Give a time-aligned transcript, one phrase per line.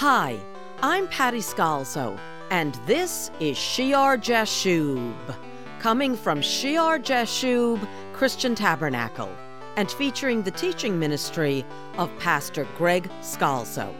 [0.00, 0.38] Hi,
[0.82, 5.34] I'm Patty Scalzo, and this is Shear Jashub,
[5.80, 9.34] coming from Shear Jashub Christian Tabernacle,
[9.76, 11.64] and featuring the teaching ministry
[11.96, 13.90] of Pastor Greg Scalzo.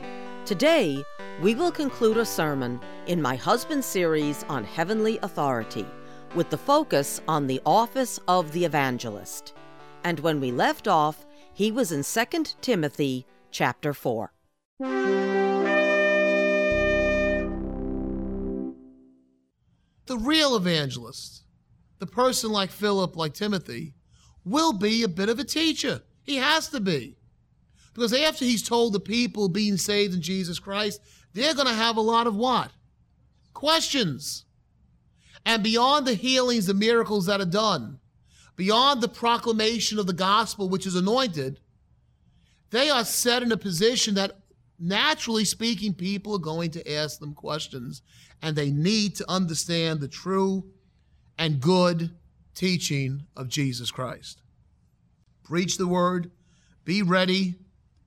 [0.45, 1.03] Today,
[1.41, 5.87] we will conclude a sermon in my husband's series on heavenly authority,
[6.35, 9.55] with the focus on the office of the evangelist.
[10.05, 11.25] And when we left off,
[11.55, 14.31] he was in 2 Timothy chapter 4.
[20.07, 21.43] The real evangelist,
[21.99, 23.95] the person like Philip, like Timothy,
[24.45, 26.03] will be a bit of a teacher.
[26.23, 27.17] He has to be.
[27.93, 31.01] Because after he's told the people being saved in Jesus Christ,
[31.32, 32.70] they're going to have a lot of what?
[33.55, 34.45] Questions.
[35.45, 37.98] And beyond the healings, the miracles that are done,
[38.55, 41.61] beyond the proclamation of the gospel, which is anointed,
[42.70, 44.41] they are set in a position that,
[44.79, 48.03] naturally speaking, people are going to ask them questions
[48.42, 50.65] and they need to understand the true
[51.39, 52.11] and good
[52.55, 54.42] teaching of Jesus Christ.
[55.45, 56.31] Preach the word,
[56.84, 57.57] be ready,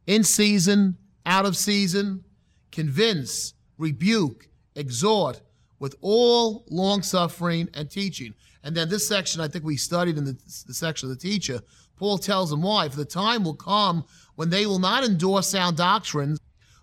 [0.07, 2.23] in season, out of season,
[2.71, 5.41] convince, rebuke, exhort
[5.79, 8.33] with all long suffering and teaching.
[8.63, 11.61] And then this section, I think we studied in the, the section of the teacher,
[11.95, 12.89] Paul tells them why.
[12.89, 16.39] For the time will come when they will not endure sound doctrines,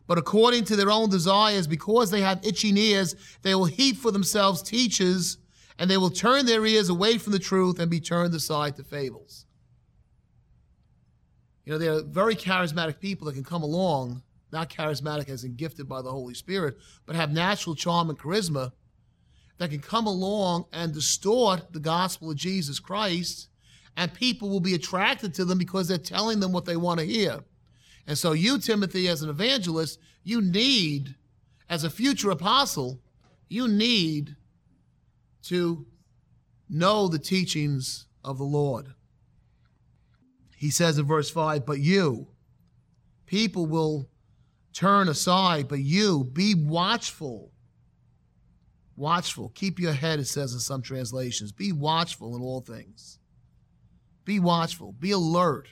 [0.06, 4.10] but according to their own desires, because they have itching ears, they will heap for
[4.10, 5.38] themselves teachers,
[5.78, 8.84] and they will turn their ears away from the truth and be turned aside to
[8.84, 9.46] fables.
[11.64, 15.56] You know, there are very charismatic people that can come along, not charismatic as in
[15.56, 18.72] gifted by the Holy Spirit, but have natural charm and charisma
[19.58, 23.48] that can come along and distort the gospel of Jesus Christ,
[23.96, 27.06] and people will be attracted to them because they're telling them what they want to
[27.06, 27.40] hear.
[28.06, 31.14] And so, you, Timothy, as an evangelist, you need,
[31.68, 33.00] as a future apostle,
[33.48, 34.36] you need
[35.44, 35.86] to
[36.68, 38.95] know the teachings of the Lord.
[40.56, 42.28] He says in verse 5, But you,
[43.27, 44.08] people will
[44.72, 47.52] turn aside, but you, be watchful.
[48.96, 49.50] Watchful.
[49.55, 51.52] Keep your head, it says in some translations.
[51.52, 53.18] Be watchful in all things.
[54.24, 54.92] Be watchful.
[54.92, 55.68] Be alert.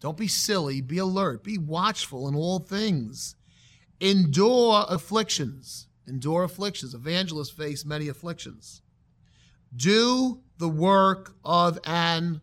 [0.00, 0.80] Don't be silly.
[0.80, 1.42] Be alert.
[1.42, 3.34] Be watchful in all things.
[4.00, 5.88] Endure afflictions.
[6.06, 6.94] Endure afflictions.
[6.94, 8.82] Evangelists face many afflictions.
[9.74, 12.40] Do the work of an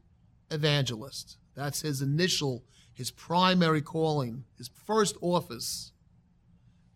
[0.51, 1.37] evangelist.
[1.55, 5.93] That's his initial, his primary calling, his first office.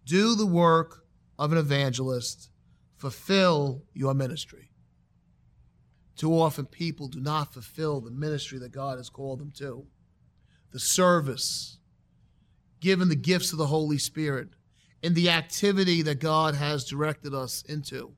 [0.06, 1.06] Do the work
[1.38, 2.50] of an evangelist.
[2.98, 4.72] Fulfill your ministry.
[6.18, 9.88] Too often, people do not fulfill the ministry that God has called them to
[10.72, 11.78] the service,
[12.80, 14.50] given the gifts of the Holy Spirit,
[15.02, 18.14] in the activity that God has directed us into.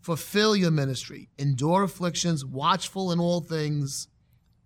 [0.00, 4.08] Fulfill your ministry, endure afflictions, watchful in all things,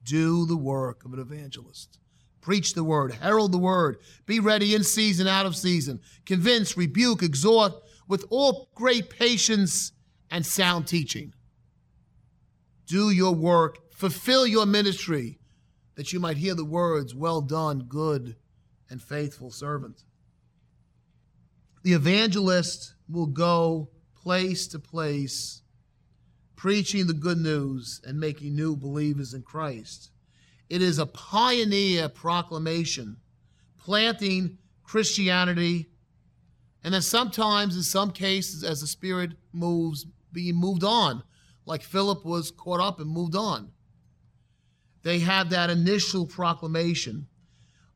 [0.04, 1.98] do the work of an evangelist.
[2.40, 7.22] Preach the word, herald the word, be ready in season, out of season, convince, rebuke,
[7.22, 7.72] exhort
[8.08, 9.92] with all great patience
[10.30, 11.32] and sound teaching.
[12.86, 15.38] Do your work, fulfill your ministry
[15.94, 18.36] that you might hear the words, Well done, good
[18.88, 20.04] and faithful servant.
[21.82, 25.62] The evangelist will go place to place,
[26.56, 30.10] preaching the good news and making new believers in Christ.
[30.70, 33.18] It is a pioneer proclamation,
[33.78, 35.88] planting Christianity,
[36.84, 41.22] and then sometimes, in some cases, as the Spirit moves, being moved on,
[41.66, 43.70] like Philip was caught up and moved on
[45.02, 47.26] they have that initial proclamation.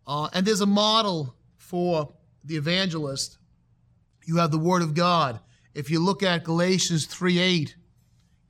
[0.07, 3.39] Uh, and there's a model for the evangelist.
[4.25, 5.41] You have the Word of God.
[5.75, 7.77] If you look at Galatians 3 8,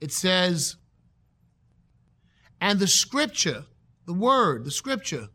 [0.01, 0.77] it says,
[2.61, 3.65] And the Scripture,
[4.07, 5.29] the Word, the Scripture,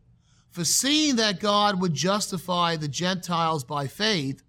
[0.50, 4.42] foreseeing that God would justify the Gentiles by faith,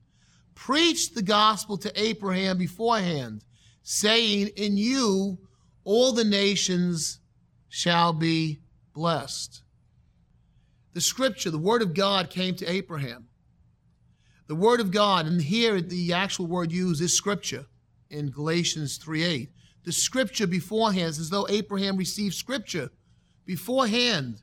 [0.56, 3.44] preached the gospel to Abraham beforehand,
[3.82, 5.40] saying, In you
[5.84, 7.20] all the nations
[7.68, 8.60] shall be
[8.94, 9.64] blessed.
[10.94, 13.28] The scripture, the word of God came to Abraham.
[14.48, 17.66] The word of God, and here the actual word used is scripture
[18.10, 19.50] in Galatians 3:8.
[19.84, 22.92] The scripture beforehand as though Abraham received scripture
[23.46, 24.42] beforehand.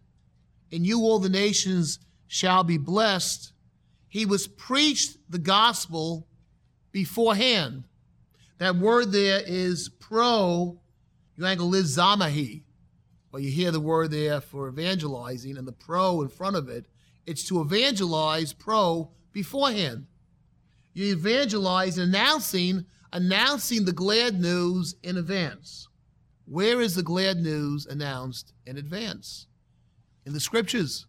[0.72, 3.52] And you all the nations shall be blessed.
[4.08, 6.26] He was preached the gospel
[6.92, 7.84] beforehand.
[8.58, 10.80] That word there is pro,
[11.38, 12.62] euangelizomai.
[13.30, 16.86] Well, you hear the word there for evangelizing and the pro in front of it.
[17.26, 20.06] It's to evangelize pro beforehand.
[20.92, 25.88] You evangelize announcing announcing the glad news in advance.
[26.46, 29.46] Where is the glad news announced in advance?
[30.26, 31.06] In the scriptures.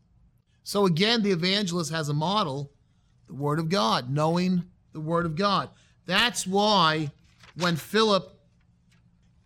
[0.63, 2.71] So again, the evangelist has a model,
[3.27, 4.63] the word of God, knowing
[4.93, 5.69] the word of God.
[6.05, 7.11] That's why
[7.55, 8.31] when Philip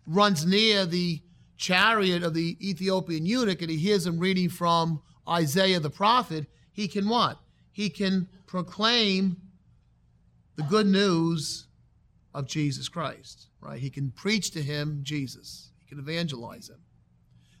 [0.06, 1.20] runs near the
[1.56, 6.88] chariot of the Ethiopian eunuch and he hears him reading from Isaiah the prophet, he
[6.88, 7.38] can what?
[7.72, 9.36] He can proclaim
[10.56, 11.66] the good news
[12.34, 13.80] of Jesus Christ, right?
[13.80, 15.70] He can preach to him Jesus.
[15.82, 16.80] He can evangelize him.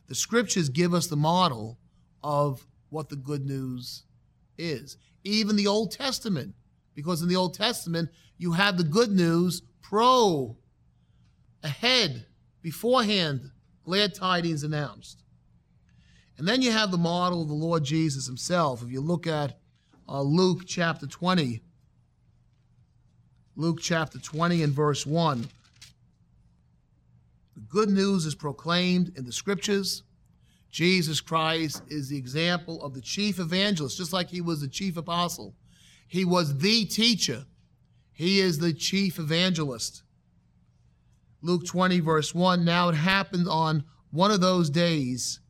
[0.08, 1.78] The scriptures give us the model
[2.22, 4.04] of what the good news
[4.58, 4.96] is.
[5.24, 6.54] Even the Old Testament,
[6.94, 10.56] because in the Old Testament, you have the good news pro,
[11.62, 12.26] ahead,
[12.62, 13.50] beforehand,
[13.86, 15.22] glad tidings announced.
[16.38, 18.82] And then you have the model of the Lord Jesus himself.
[18.82, 19.58] If you look at
[20.08, 21.62] uh, Luke chapter 20,
[23.54, 25.46] Luke chapter 20 and verse 1.
[27.54, 30.02] The good news is proclaimed in the scriptures.
[30.68, 34.96] Jesus Christ is the example of the chief evangelist, just like he was the chief
[34.96, 35.54] apostle.
[36.08, 37.46] He was the teacher.
[38.12, 40.02] He is the chief evangelist.
[41.42, 45.40] Luke 20, verse 1 Now it happened on one of those days,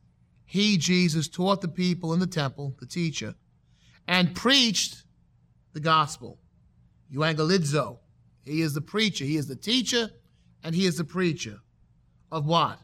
[0.45, 3.35] he, Jesus, taught the people in the temple, the teacher,
[4.07, 5.03] and preached
[5.73, 6.39] the gospel
[7.13, 7.99] euangelizo.
[8.43, 9.25] He is the preacher.
[9.25, 10.09] He is the teacher
[10.63, 11.59] and he is the preacher
[12.31, 12.79] of what?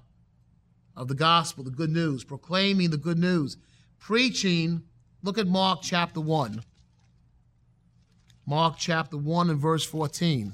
[0.96, 3.58] Of the gospel, the good news, proclaiming the good news,
[4.00, 4.84] preaching.
[5.22, 6.62] Look at Mark chapter 1.
[8.46, 10.54] Mark chapter 1 and verse 14.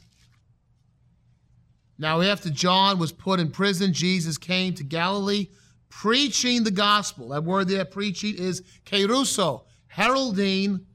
[2.00, 5.50] Now, after John was put in prison, Jesus came to Galilee
[5.90, 7.30] preaching the gospel.
[7.30, 10.86] That word there, preaching, is keruso, heralding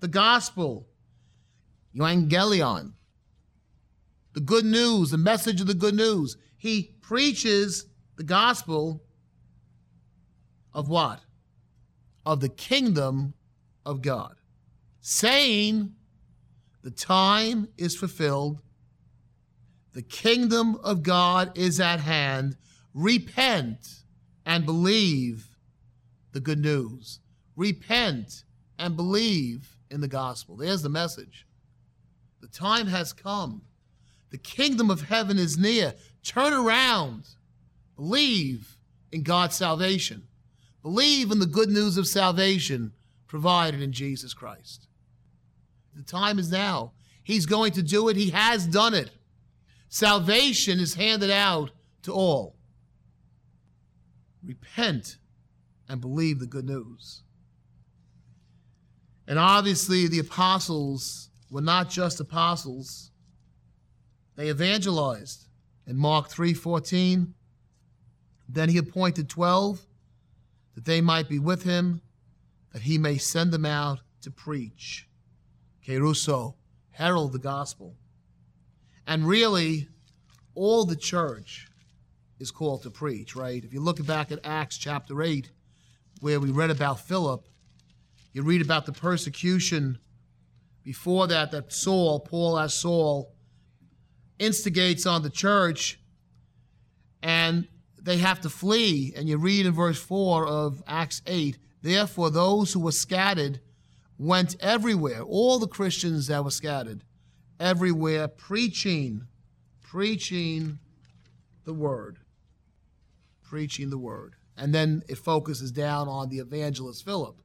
[0.00, 0.88] the gospel
[1.94, 2.94] euangelion,
[4.32, 6.38] the good news, the message of the good news.
[6.56, 7.84] He preaches
[8.16, 9.02] the gospel
[10.72, 11.20] of what?
[12.24, 13.34] Of the kingdom
[13.84, 14.36] of God,
[15.02, 15.92] saying,
[16.82, 18.60] The time is fulfilled,
[19.94, 22.56] the kingdom of God is at hand.
[22.92, 24.02] Repent
[24.44, 25.56] and believe
[26.32, 27.20] the good news.
[27.56, 28.42] Repent
[28.78, 30.56] and believe in the gospel.
[30.56, 31.46] There's the message.
[32.40, 33.62] The time has come.
[34.30, 35.94] The kingdom of heaven is near.
[36.24, 37.28] Turn around.
[37.94, 38.76] Believe
[39.12, 40.24] in God's salvation.
[40.82, 42.92] Believe in the good news of salvation
[43.28, 44.88] provided in Jesus Christ.
[45.94, 46.92] The time is now.
[47.22, 48.16] He's going to do it.
[48.16, 49.10] He has done it.
[49.94, 51.70] Salvation is handed out
[52.02, 52.56] to all.
[54.42, 55.18] Repent
[55.88, 57.22] and believe the good news.
[59.28, 63.12] And obviously, the apostles were not just apostles.
[64.34, 65.46] They evangelized.
[65.86, 67.32] In Mark 3:14,
[68.48, 69.86] then he appointed 12
[70.74, 72.02] that they might be with him,
[72.72, 75.08] that he may send them out to preach.
[75.86, 76.56] Keruso,
[76.90, 77.96] herald the gospel.
[79.06, 79.88] And really,
[80.54, 81.68] all the church
[82.38, 83.62] is called to preach, right?
[83.62, 85.50] If you look back at Acts chapter 8,
[86.20, 87.46] where we read about Philip,
[88.32, 89.98] you read about the persecution
[90.82, 93.32] before that, that Saul, Paul as Saul,
[94.38, 95.98] instigates on the church
[97.22, 97.68] and
[98.00, 99.14] they have to flee.
[99.16, 103.60] And you read in verse 4 of Acts 8 Therefore, those who were scattered
[104.16, 107.04] went everywhere, all the Christians that were scattered,
[107.60, 109.26] everywhere, preaching,
[109.82, 110.78] preaching
[111.64, 112.18] the word.
[113.42, 114.34] Preaching the word.
[114.56, 117.40] And then it focuses down on the evangelist Philip.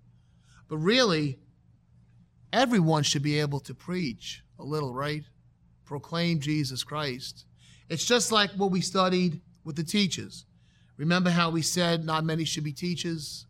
[0.68, 1.40] But really,
[2.52, 5.24] Everyone should be able to preach a little, right?
[5.86, 7.46] Proclaim Jesus Christ.
[7.90, 10.46] It's just like what we studied with the teachers.
[10.98, 13.46] Remember how we said not many should be teachers?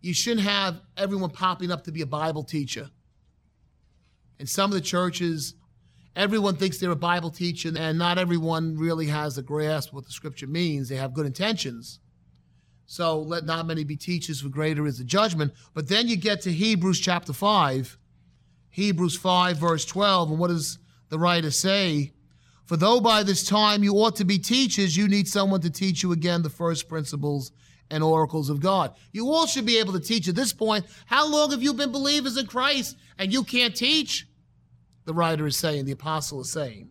[0.00, 2.90] You shouldn't have everyone popping up to be a Bible teacher.
[4.38, 5.54] In some of the churches,
[6.20, 10.12] everyone thinks they're a Bible teacher, and not everyone really has a grasp what the
[10.12, 10.88] scripture means.
[10.88, 11.98] They have good intentions.
[12.84, 15.54] So let not many be teachers, for greater is the judgment.
[15.72, 17.98] But then you get to Hebrews chapter 5,
[18.68, 20.30] Hebrews 5, verse 12.
[20.30, 22.12] And what does the writer say?
[22.66, 26.02] For though by this time you ought to be teachers, you need someone to teach
[26.02, 27.50] you again the first principles
[27.90, 28.94] and oracles of God.
[29.12, 30.84] You all should be able to teach at this point.
[31.06, 34.26] How long have you been believers in Christ and you can't teach?
[35.04, 36.90] The writer is saying, the apostle is saying.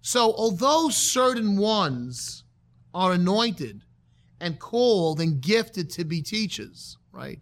[0.00, 2.44] So, although certain ones
[2.92, 3.82] are anointed
[4.40, 7.40] and called and gifted to be teachers, right?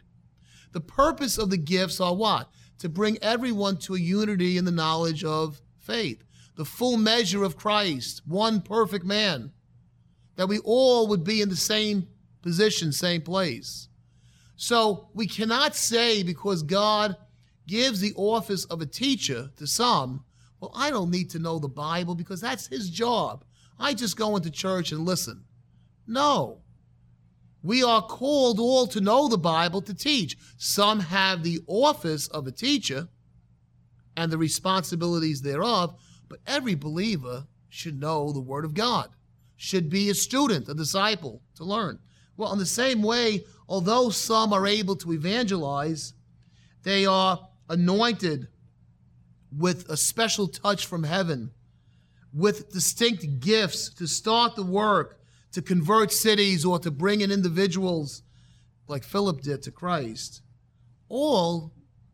[0.73, 2.49] The purpose of the gifts are what?
[2.83, 6.25] to bring everyone to a unity in the knowledge of faith,
[6.57, 9.53] the full measure of Christ, one perfect man,
[10.35, 12.09] that we all would be in the same
[12.43, 13.87] position, same place.
[14.57, 17.17] So we cannot say because God
[17.67, 20.25] gives the office of a teacher to some,
[20.61, 23.45] well, I don't need to know the Bible because that's his job.
[23.79, 25.45] I just go into church and listen.
[26.07, 26.61] No.
[27.63, 30.37] We are called all to know the Bible to teach.
[30.57, 33.09] Some have the office of a teacher
[34.17, 39.09] and the responsibilities thereof, but every believer should know the Word of God,
[39.57, 41.99] should be a student, a disciple to learn.
[42.37, 46.15] Well, in the same way, although some are able to evangelize,
[46.83, 48.49] they are anointed
[49.51, 51.51] with a special touch from heaven,
[52.33, 55.19] with distinct gifts to start the work
[55.53, 58.23] to convert cities or to bring in individuals
[58.89, 60.43] like Philip did to Christ,
[61.09, 61.73] all,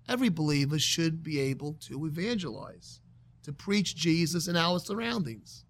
[0.09, 3.00] every believer should be able to evangelize,
[3.45, 5.65] to preach Jesus in our surroundings.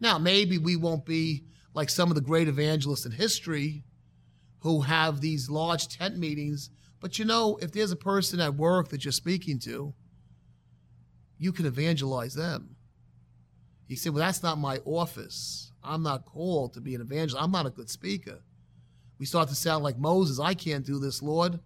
[0.00, 3.84] Now, maybe we won't be like some of the great evangelists in history
[4.60, 6.70] who have these large tent meetings,
[7.04, 9.92] but you know, if there's a person at work that you're speaking to,
[11.36, 12.76] you can evangelize them.
[13.86, 15.70] He said, Well, that's not my office.
[15.82, 17.36] I'm not called to be an evangelist.
[17.38, 18.38] I'm not a good speaker.
[19.18, 20.40] We start to sound like Moses.
[20.40, 21.60] I can't do this, Lord.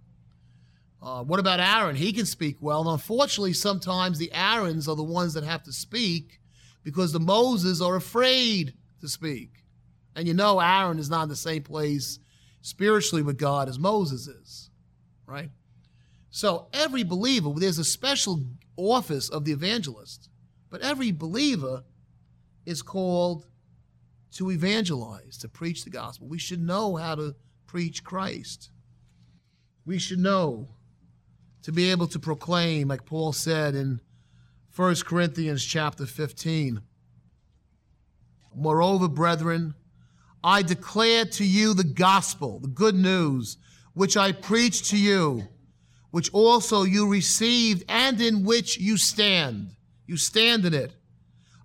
[1.00, 1.94] Uh, what about Aaron?
[1.94, 2.80] He can speak well.
[2.80, 6.40] And unfortunately, sometimes the Aarons are the ones that have to speak
[6.82, 9.62] because the Moses are afraid to speak.
[10.16, 12.18] And you know, Aaron is not in the same place
[12.60, 14.67] spiritually with God as Moses is,
[15.28, 15.50] right?
[16.30, 18.44] So every believer, there's a special
[18.76, 20.28] office of the evangelist,
[20.70, 21.84] but every believer
[22.66, 23.46] is called
[24.32, 26.26] to evangelize, to preach the gospel.
[26.26, 27.34] We should know how to
[27.66, 28.70] preach Christ.
[29.86, 30.68] We should know
[31.62, 34.00] to be able to proclaim, like Paul said in
[34.74, 36.80] 1 Corinthians chapter 15.
[38.54, 39.74] Moreover, brethren,
[40.42, 43.56] I declare to you the gospel, the good news,
[43.98, 45.48] which I preached to you,
[46.12, 49.74] which also you received and in which you stand.
[50.06, 50.94] You stand in it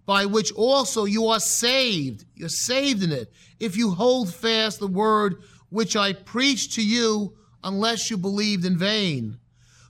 [0.07, 2.25] by which also you are saved.
[2.33, 3.31] You're saved in it.
[3.59, 8.79] If you hold fast the word which I preached to you, unless you believed in
[8.79, 9.37] vain.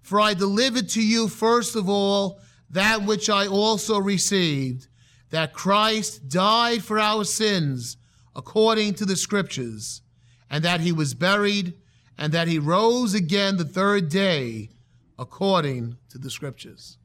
[0.01, 4.87] For I delivered to you first of all that which I also received,
[5.29, 7.95] that Christ died for our sins
[8.35, 10.01] according to the scriptures,
[10.49, 11.75] and that he was buried,
[12.17, 14.69] and that he rose again the third day
[15.17, 16.97] according to the scriptures.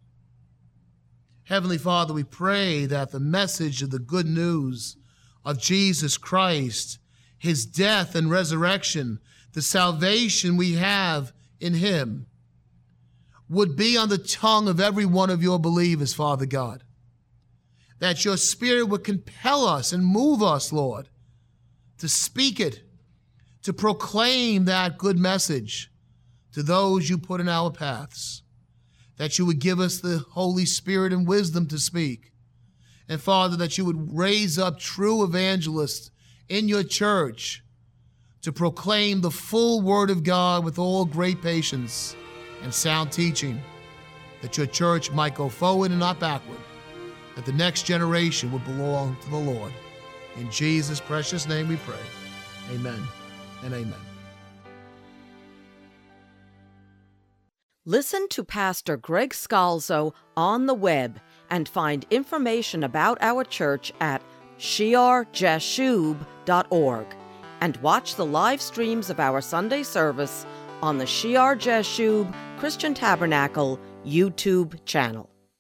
[1.44, 4.96] Heavenly Father, we pray that the message of the good news
[5.44, 6.98] of Jesus Christ,
[7.38, 9.18] his death and resurrection,
[9.54, 12.26] the salvation we have in him,
[13.48, 16.84] would be on the tongue of every one of your believers, Father God.
[17.98, 21.08] That your Spirit would compel us and move us, Lord,
[21.96, 22.82] to speak it,
[23.68, 25.90] to proclaim that good message
[26.52, 28.42] to those you put in our paths
[29.18, 32.32] that you would give us the Holy Spirit and wisdom to speak.
[33.10, 36.10] And Father, that you would raise up true evangelists
[36.48, 37.62] in your church
[38.40, 42.16] to proclaim the full word of God with all great patience
[42.62, 43.60] and sound teaching,
[44.40, 46.56] that your church might go forward and not backward,
[47.36, 49.74] that the next generation would belong to the Lord.
[50.38, 52.00] In Jesus' precious name we pray.
[52.72, 53.06] Amen
[53.62, 53.94] and amen.
[57.84, 64.22] Listen to Pastor Greg Scalzo on the web and find information about our church at
[64.58, 67.06] shearjashub.org
[67.60, 70.44] and watch the live streams of our Sunday service
[70.82, 75.30] on the Shear Jashub Christian Tabernacle YouTube channel.